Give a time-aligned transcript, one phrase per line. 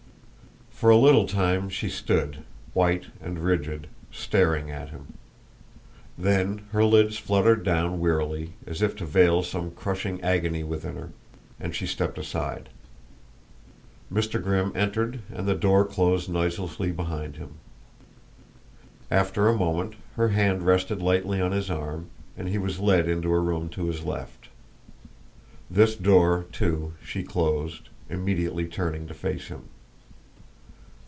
[0.71, 2.39] For a little time she stood,
[2.73, 5.13] white and rigid, staring at him.
[6.17, 11.11] Then her lids fluttered down wearily, as if to veil some crushing agony within her,
[11.59, 12.69] and she stepped aside.
[14.11, 14.41] Mr.
[14.41, 17.59] Grimm entered and the door closed noiselessly behind him.
[19.11, 23.31] After a moment her hand rested lightly on his arm, and he was led into
[23.31, 24.49] a room to his left.
[25.69, 29.65] This door, too, she closed, immediately turning to face him.